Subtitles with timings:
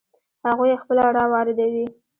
[0.47, 1.85] هغوی یې خپله را واردوي.